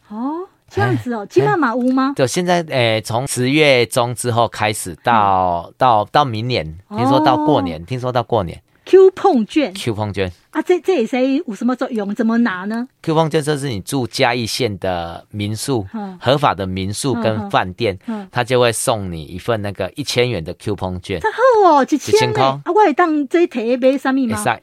[0.09, 2.13] 哦，这样子哦，金曼马屋吗？
[2.15, 8.61] 就现在，诶、呃，从十月中之后开始到、嗯、到到明年，听说到过年，哦、听说到过年。
[8.85, 12.13] Coupon 券，coupon 券啊，这这也是有什么作用？
[12.13, 17.97] 怎么拿呢？coupon 券就是你住嘉义县的民宿，嗯、合法的民宿跟饭店，
[18.31, 21.19] 他就会送你一份那个一千元的 coupon 券。
[21.19, 22.61] 太好哦，一千块啊！
[22.67, 24.57] 我会当这提买什么吗？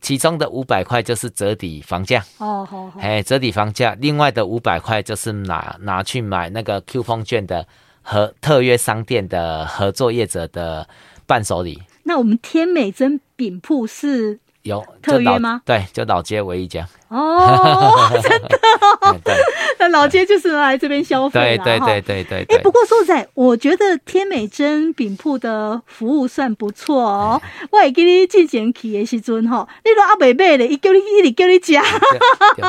[0.00, 7.66] 其中的五百块就是折抵房价哦，好好，哎，折抵房价，另外的五百块就是拿拿去买那个 coupon 券的
[8.00, 10.88] 和特约商店的合作业者的
[11.26, 11.82] 伴手礼。
[12.04, 15.62] 那我们天美珍饼铺是有特约吗？
[15.64, 16.84] 对，就老街唯一家。
[17.06, 18.58] 哦，真的，
[19.78, 22.56] 那 老街就是来这边消费对对对对对。
[22.56, 27.40] 哎，不过说实在，我觉得天美珍饼铺的服务算不错哦。
[27.70, 31.82] 我会给你进前去的时阵哈，你都阿伯伯的，一叫你 一直叫你加，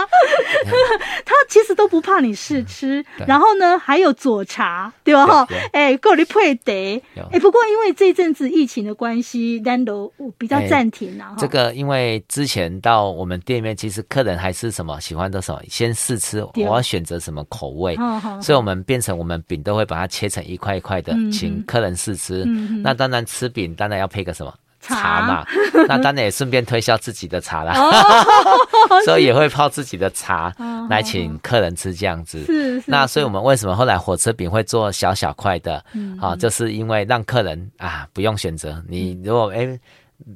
[1.25, 3.03] 他其实都不怕你试吃。
[3.27, 5.25] 然后呢，还有佐茶，对吧？
[5.25, 7.03] 哈，哎，够你配得。
[7.31, 11.35] 哎，不过因为这阵子疫情的关系，单独比较暂停了。
[11.37, 14.29] 这个因为之前到我们店里面，其实客人。
[14.29, 17.95] 人还是什么喜欢的什么，先试吃，我要选择什么口味，
[18.41, 22.43] 所以我们变成我们饼都会把它切成一块一块的，请客人试吃。
[22.83, 24.53] 那当然吃饼当然要配个什么？
[24.81, 25.27] 茶。
[25.27, 25.45] 嘛，
[25.89, 27.73] 那当然也顺便推销自己的茶啦，
[29.05, 30.55] 所以也会泡自己的茶
[30.89, 32.81] 来请客人吃这样子。
[32.85, 35.83] 那所以我们为什么后来火车饼会做小小块的？
[36.21, 39.77] 啊，就是因为让客人啊不用选择，你如果哎。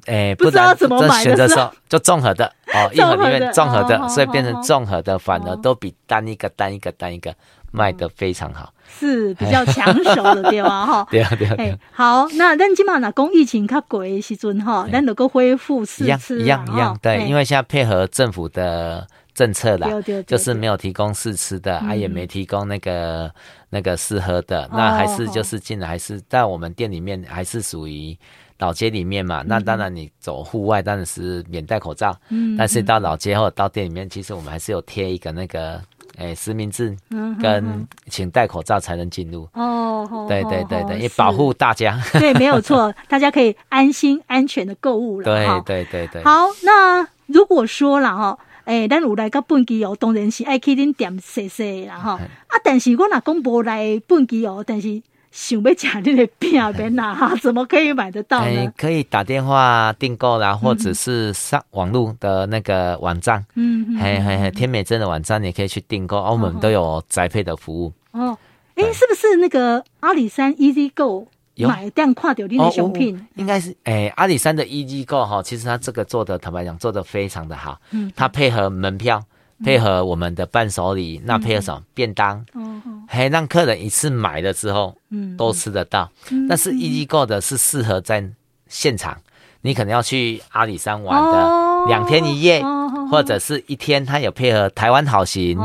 [0.06, 7.34] 哎，不知道怎么买的时候，就综合的哦，一盒里面综合的，所以变成综合的，反而都比单一个单一个单一个
[7.72, 10.86] 卖的非常好， 是比较抢手的对吗？
[10.86, 11.56] 哈， 对啊 对啊。
[11.58, 19.90] 哎，好，那咱今嘛那讲疫情较贵的时阵哈，咱能够恢复试吃一样一样对，因为现在配合政府的政策啦，
[20.26, 23.30] 就是没有提供试吃的，啊也没提供那个
[23.70, 28.18] 那个试喝的，那还是就是进来还是在我们店里面还是属于。
[28.64, 35.74] 老街里面嘛，那当然你走户外当然是免戴口罩，嗯，但是到老街或者到店里面，其实我们还是有贴一个那个
[36.16, 36.96] 诶、欸、实名制，
[37.42, 39.46] 跟请戴口罩才能进入。
[39.54, 42.02] 哦，对对对对，也保护大家。
[42.18, 45.26] 对，没有错，大家可以安心安全的购物了。
[45.26, 46.24] 对对对对。
[46.24, 52.12] 好，那如果说了哈，诶，咱有来个本期哦，当然是爱去恁店踅踅啦哈。
[52.48, 55.02] 啊，但是我若讲无来本期哦，但是。
[55.34, 57.36] 想要吃你的饼边呐？
[57.42, 58.46] 怎么可以买得到呢？
[58.46, 67.92] 欸、可以打电话订购啦，或者是上网络的那个网站，嗯，嘿嘿嘿，天美珍的网站你可以去订购，澳门都有宅配的服务。
[68.12, 68.38] 哦，
[68.76, 73.18] 哎、欸，是不是那个阿里山 Easy Go 买这样跨掉你的商品？
[73.18, 77.82] 哦、应该是，哎、欸，阿里山的 Easy Go 哈，其实它这个做的，坦白讲，做的非常的好。
[77.90, 79.24] 嗯，它配合门票。
[79.64, 82.44] 配合我们的伴手礼，那配合什么便当？
[82.54, 82.82] 哦，
[83.14, 86.10] 还让客人一次买了之后，嗯，都吃得到。
[86.50, 88.24] 但是 Easy Go 的是适合在
[88.68, 89.18] 现场，
[89.62, 92.64] 你可能要去阿里山玩的两天一夜，
[93.12, 95.60] 或者是一天，它有配合台湾好行，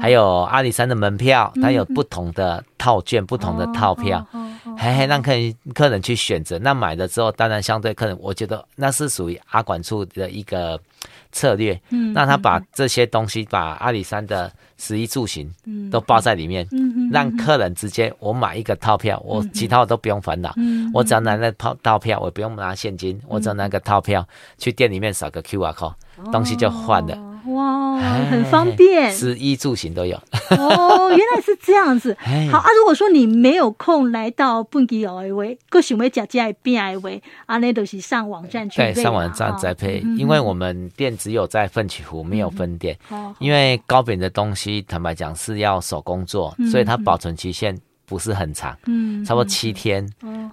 [0.00, 4.26] 还有阿里山的门票，它有不同的套券、不同的套票。
[4.78, 6.58] 嘿嘿，让客人客人去选择。
[6.58, 10.80] 那买了之后，当然相对客人，我觉得那是属于阿管处的一个
[11.32, 11.78] 策略。
[11.90, 15.52] 嗯，那他把这些东西，把阿里山的食衣住行，
[15.90, 25.94] 都包在里面，嗯，让客人直接我买一个套票，我其他我都不用烦恼，嗯，我只要拿那套套票，我不用拿现金，我只要拿个套票去店里面扫个 QR code，
[26.32, 27.33] 东西就换了。
[27.46, 27.96] 哇，
[28.30, 30.16] 很方便，食衣住行都有。
[30.50, 32.16] 哦，原来是这样子。
[32.50, 37.10] 好啊，如果说你没有空来到本地哦，因为各想要吃这边的话，
[37.46, 38.78] 啊，那都是上网站去。
[38.80, 42.96] 对，上网站再配，因为我们店只有在奋起湖，没有分店。
[43.38, 50.06] 因为糕饼的东西，坦白讲是要手工做，所以它保存期限不是很长，嗯，差不多七天。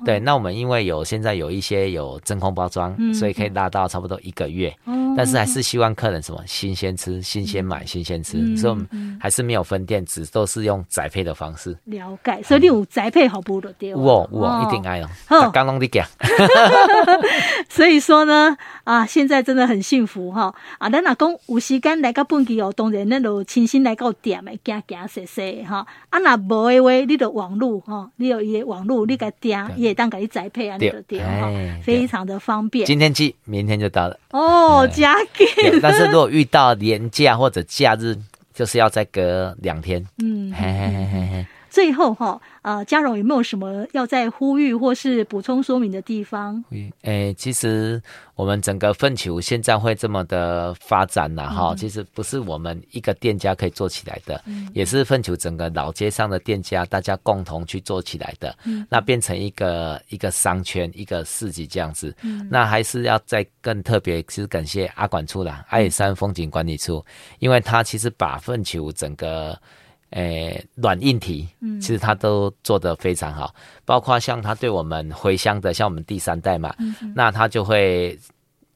[0.05, 4.73] 对，那我们因为有现在有一些有真空包装，所以可以拉到差不多一个月。
[5.15, 11.77] 但是还是希望客人什么新鲜吃、新鲜买、新鲜吃，嗯、所以我们还是没有分店，只都是用宅配的方式。
[11.85, 13.93] 了解，所以你有宅配好不的对？
[13.93, 15.07] 我我一定爱哦，
[15.53, 16.03] 刚刚的讲。
[17.69, 20.53] 所以说呢，啊，现在真的很幸福哈！
[20.79, 25.85] 啊，咱老公有时间来到本地哦，当然那都亲身来到店来行行踅踅哈。
[26.09, 31.47] 啊，那无的话，你的网络哈，你有伊的网络，你个店也当给你宅配啊，你的店哈，
[31.83, 32.85] 非常的方便。
[32.87, 34.19] 今天寄，明天就到了。
[34.31, 34.87] 哦。
[34.91, 38.17] 加给，但是如果遇到年假或者假日，
[38.53, 40.05] 就是要再隔两天。
[40.23, 41.45] 嗯，嘿嘿嘿嘿嘿。
[41.71, 46.61] 最后哈，呃，嘉荣有没有什么要再呼吁或是补充说明的地方？
[46.69, 47.99] 诶、欸，其实
[48.35, 62.13] 我们整个奋起湖现在会这么的发展呐，哈、嗯，其实不是我们一个店家可以做起来的，嗯、也是粪球整个老街上的店家大家共同去做起来的，嗯、那变成一个一个商圈，一个市集这样子。
[62.21, 67.01] 嗯、那还是要再更特别，其实感谢阿管处啦，阿里山风景管理处，
[67.39, 69.57] 因为他其实把粪球整个。
[70.11, 71.47] 诶，软硬体，
[71.81, 78.17] 其实他都做得非常好，嗯、包括像他对我们回乡的，像我们第三代嘛，嗯、那他就会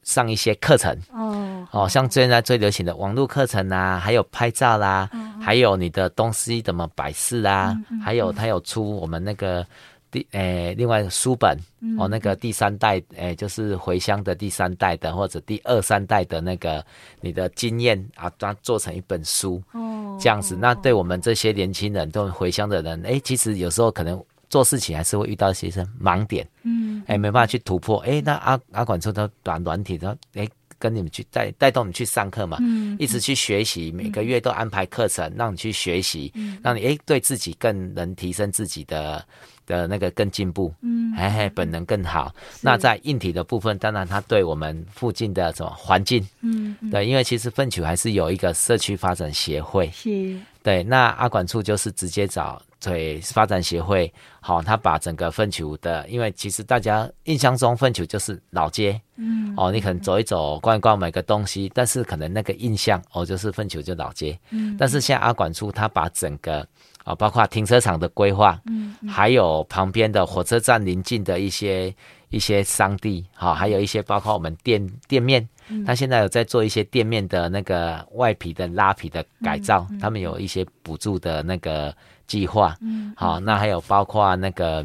[0.02, 0.96] 上一些课程。
[1.12, 9.66] 哦，哦，像现在最流行的网络课程啊，还有拍照啦，哦、还有你的东西怎么摆饰啊，还有他有出我们那个。
[10.10, 11.58] 第诶，另外书本
[11.98, 16.84] 哦，那个第三代诶，就是回乡的第三代的，或者第二三代的那个
[17.20, 20.56] 你的经验啊，它做成一本书哦，这样子。
[20.56, 27.98] 那对我们这些年轻人，都回乡的人，诶，其实有时候可能做事情还是会遇到一些盲点，嗯，诶，没办法去突破。
[28.00, 30.48] 诶，那阿阿管处他把软体，他诶。
[30.78, 39.26] 跟你们去带带动你去上课嘛，嗯，一直去学习，每个月都安排课程，让你去学习，嗯，让你诶对自己更能提升自己的
[39.66, 42.34] 的那个更进步，嗯，嘿嘿，本能更好。
[42.60, 52.62] 那在硬体的部分，当然它对我们附近的什么环境，嗯，对，因为其实粪球还是有一个社区发展协会，是，对，那阿管处就是直接找。
[52.78, 66.64] 对，发展协会，好，他把整个粪球的，因为其实大家印象中粪球就是老街，嗯，哦，你可能走一走、逛一逛、买个东西，但是可能那个印象哦，就是粪球就老街，嗯，但是现在阿管处他把整个
[67.06, 71.94] 啊，包括停车场的规划，嗯，还有旁边的火车站邻近的一些
[72.30, 75.48] 一些商地，好，还有一些包括我们店店面，
[75.86, 81.94] 他现在有在做一些店面的那个外皮的拉皮的改造，他们有一些补助的那个。
[82.28, 84.84] 计划，嗯，好，那还有包括那个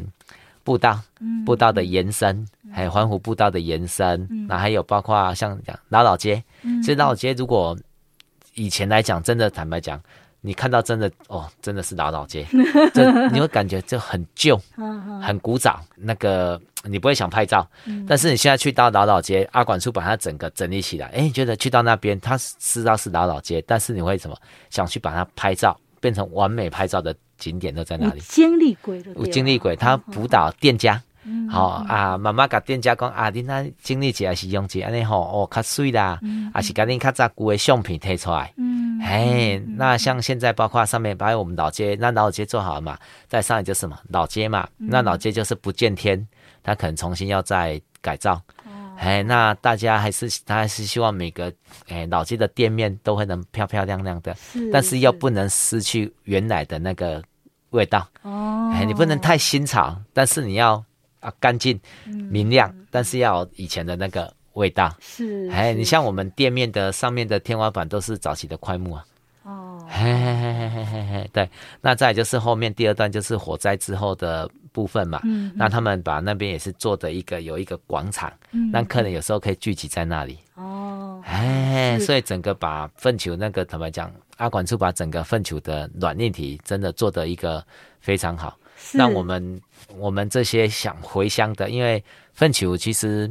[0.62, 7.76] 步道，嗯，步道的延伸，还有环湖步道的延伸，嗯，那还有包括像讲老老街，嗯，其实老老街如果
[8.54, 10.00] 以前来讲，真的坦白讲，
[10.42, 12.44] 你看到真的哦，真的是老老街，
[12.92, 14.60] 就你会感觉就很旧，
[15.24, 24.36] 很古早，那个你不会想拍照，嗯，但是你现在去到老老街，阿管处把它整个整理起来，哎，你觉得去到那边，它知道是老老街，但是你会什么
[24.68, 27.14] 想去把它拍照，变成完美拍照的。
[27.38, 28.20] 景点都在哪里？
[28.20, 29.02] 经历鬼
[29.32, 29.74] 经历鬼。
[29.74, 31.02] 他辅导店家，
[31.48, 36.18] 好啊，妈妈甲店家讲啊，你那经历起来是用起安尼吼，哦，较水啦，
[36.52, 38.52] 啊是甲你较早旧的相片贴出来。
[38.56, 46.26] 嗯，嘿，那像现在包括上面，把我们老街，那老街做好了嘛，在上面就是什么老街嘛，那老街就是不见天，
[46.62, 48.40] 它可能重新要再改造。
[48.98, 51.52] 哎，那大家还是他还是希望每个
[51.88, 57.22] 哎老街的店面都会能漂漂亮亮的，是但是又不能失去原来的那个。
[57.72, 58.06] 味道。
[58.20, 60.84] 哦，哎，你不能太新潮，但是你要
[61.22, 61.80] 啊干净
[62.28, 65.48] 明亮，嗯、但是要以前的那个味道是。
[65.50, 69.06] 哎，你像我们店面的上面的天花板都是早期的块木啊。
[69.44, 71.48] 哦，嘿嘿嘿嘿嘿嘿嘿，对。
[71.80, 75.18] 那再就是后面第二段就是火灾之后的部分嘛。
[75.24, 75.50] 嗯。
[75.56, 80.38] 那他们把那边也是做的一个有一个广场，嗯，让客人有时候可以聚集在那里。
[80.56, 81.22] 哦。
[81.24, 84.12] 哎，所以整个把粪球那个坦白讲。
[84.38, 87.64] 阿管处把整个粪球的软硬体真的做的一个
[88.00, 88.58] 非常好，
[88.92, 89.60] 让我们
[89.96, 92.02] 我们这些想回乡的，因为
[92.32, 93.30] 奋起湖其实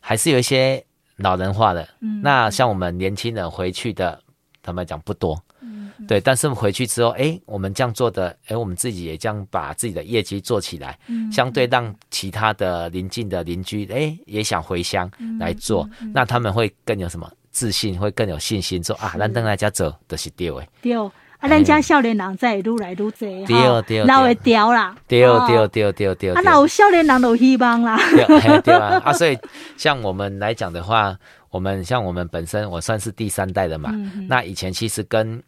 [0.00, 0.84] 还是有一些
[1.16, 1.88] 老人化的。
[2.00, 4.20] 嗯，那像我们年轻人回去的，
[4.62, 5.40] 坦白讲不多。
[5.60, 6.20] 嗯，对。
[6.20, 20.66] 但是回去之后，哎，我们这样做的，哎，我们自己也这样把自己的业绩做起来，嗯，相对让其他的邻近的邻居，哎，也想回乡来做，那他们会更有什么自信，会更有信心，说啊，咱等来家走都是对的。
[20.80, 21.10] 对。
[21.38, 23.10] 啊，咱家少年人在愈来愈多
[23.46, 26.34] 哈，老会调啦，对对对对对。
[26.34, 27.96] 啊，老少年人有希望啦。
[28.10, 29.38] 对对啊，啊，所以
[29.76, 31.16] 像我们来讲的话，
[31.50, 33.92] 我们像我们本身，我算是第三代的嘛。
[34.28, 35.40] 那以前其实跟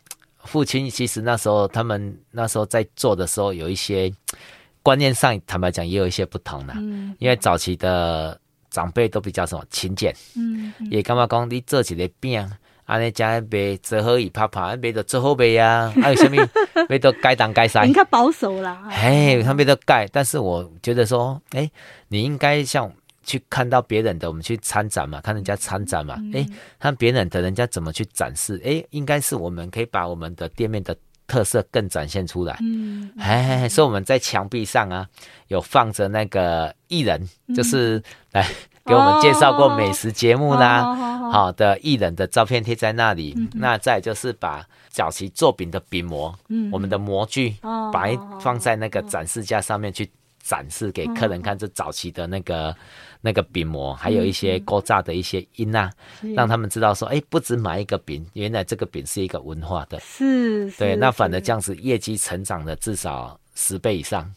[0.45, 4.12] 父亲，其实那时候他们那时候在做的时候，有一些
[4.84, 6.74] 观念上，坦白讲也有一些不同的。
[7.18, 8.38] 因为早期的
[8.70, 12.49] 长辈都比较什么勤俭，嗯，也干嘛讲你做起来变。
[12.91, 16.36] 安尼家卖做好伊拍拍，卖到做好卖呀，还 有什么
[16.88, 17.86] 卖到该当该塞？
[17.86, 21.72] 你看保守啦，哎，他卖到盖，但是我觉得说，哎、欸，
[22.09, 30.97] 你应该像去看到别人的，我们去参展嘛，看人家参展嘛，哎、嗯，看别人的人家怎么去展示，哎、欸，应该是我们可以把我们的店面的
[31.28, 32.59] 特色更展现出来。
[32.61, 35.07] 嗯，哎，所以我们在墙壁上啊，
[35.47, 37.24] 有放着那个艺人，
[37.55, 38.45] 就是来。
[38.91, 40.82] 给我们介绍过美食节目啦，
[41.30, 43.36] 好的艺人的照片贴在那里。
[43.55, 46.34] 那再就是把早期做饼的饼模，
[46.72, 47.55] 我们的模具，
[47.93, 50.11] 摆放在那个展示架上面去
[50.43, 51.57] 展示给客人看。
[51.57, 52.74] 这早期的那个
[53.20, 55.88] 那个饼模，还有一些勾炸的一些音啊，
[56.34, 60.01] 让他们知道说，哎，不止买一个饼，原来这个饼是一个文化的。
[60.01, 64.28] 是，对，那反而这样子业绩成长了至少十倍以上。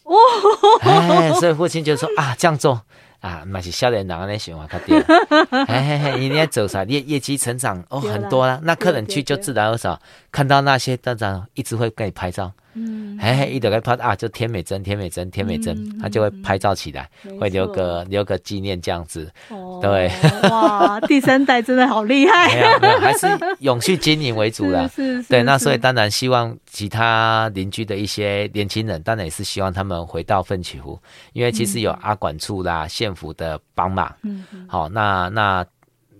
[0.82, 2.80] 哎，所以父亲就说啊，这样做。
[3.24, 5.00] 啊，嘛是少年人安尼想法较对，
[5.66, 6.84] 嘿嘿嘿，你要走啥？
[6.84, 9.98] 业业绩成长哦很多啦，那客人去就自然而少
[10.30, 12.52] 看到那些当然一直会给你拍照。
[12.74, 17.10] 嗯，哎，一打开拍啊，就天美珍，天美珍，天美珍，他就会拍照起来，
[17.40, 19.32] 会留个留个纪念这样子。
[19.50, 20.12] 哦，对，
[20.50, 22.54] 哇，第三代真的好厉害。
[22.56, 23.28] 没有没有，还是
[23.60, 24.88] 永续经营为主的。
[24.96, 25.30] 是是。
[25.30, 31.00] 对，那所以当然希望其他邻居的一些年轻人，当然也是希望他们回到奋起湖，
[31.34, 34.14] 因为其实有阿管处啦、县府的帮忙。
[34.24, 34.66] 嗯嗯。
[34.68, 35.66] 好，那那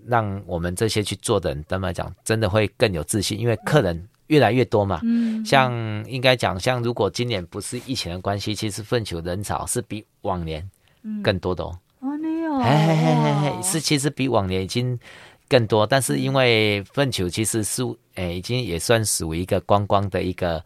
[0.06, 4.08] 让我们这些去做的人，他们来讲，真的会更有自信，因为客人。
[4.28, 5.72] 越来越多嘛，嗯，像
[6.08, 10.66] 应该讲，像如果今年不是疫情的关系，其实粪球人潮是比往年
[11.22, 11.78] 更多的哦。
[12.00, 14.98] 哦，没有，嘿嘿嘿嘿，是其实比往年已经
[15.46, 17.82] 更多，但是因为粪球其实是
[18.14, 20.64] 诶、欸，已经也算属于一个观光的一个，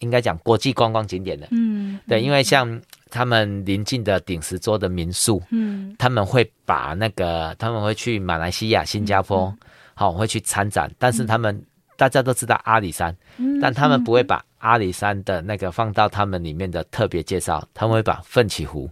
[0.00, 1.46] 应该讲国际观光景点了。
[1.52, 2.80] 嗯，对，因为像
[3.10, 9.54] 他们邻近的顶石桌的民宿，嗯，他们会把那个他们会去马来西亚、新加坡，
[9.94, 11.64] 好、嗯哦、会去参展，但是他们。
[11.98, 13.12] 嗯大家都知道阿里山，
[13.60, 18.88] 但他们不会把阿里山的那个放到他们里面的特别介绍，他们会把奋起湖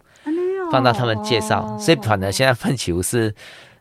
[0.73, 1.79] 放到他们介绍。
[1.79, 3.33] 所以反正现在奋起湖是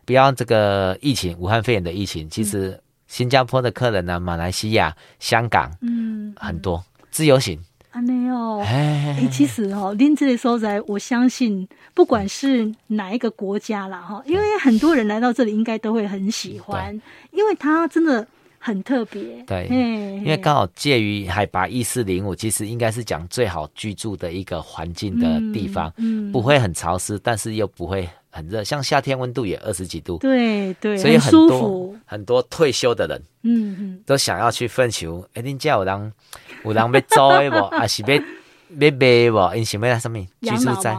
[0.04, 7.60] 不要这个疫情，武汉肺炎的疫情，其实新加坡的客人呢，马来西亚、香港，嗯，很多自由行。
[7.94, 16.94] 没有，哎，其实哦，您这里所在，我相信不管是哪一个国家啦，哈，因为很多人来到这里，应该都会很喜欢，
[17.32, 18.24] 因为他真的。
[18.66, 35.24] 很特别，对，因为刚好介于海拔一四零五，其实应该是讲最好居住的一个环境的地方，嗯，不会很潮湿，但是又不会很热，像夏天温度也二十几度，对对，所以很多很多退休的人，嗯嗯，都想要去奋起湖。
[35.34, 36.12] 哎，你家有人
[36.64, 37.66] 有人要租的不？
[37.76, 39.56] 还是要要卖不？
[39.56, 40.98] 因想要来什么居住在？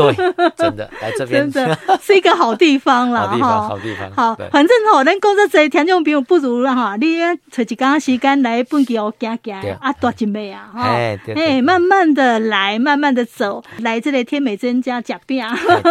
[0.00, 0.14] 对，
[0.56, 1.50] 真的来这边。
[1.50, 4.10] 真的是一个好地方了， 好地方，好地方。
[4.12, 7.18] 好，反正吼，咱工作这听众朋友不如了哈，你
[7.50, 15.44] 找一刚时间来奋起湖走走啊，多一妹啊，哈，哎，慢慢的来，慢慢的走，来这里天美珍家吃饼，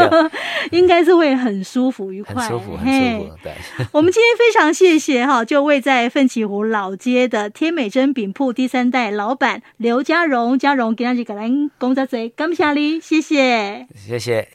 [0.71, 3.29] 应该是会很舒服愉快，很舒服，很舒服。
[3.43, 3.53] 对，
[3.91, 13.87] 我们今天非常谢谢哈，就位在奋起湖老街的天美珍饼铺第三代老板刘家荣，家荣今天就给咱工作这感谢你，谢谢。
[14.07, 14.47] 谢谢。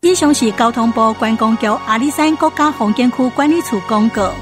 [0.00, 4.32] 以上是交通部观光局阿里山国家风景区管理处公告。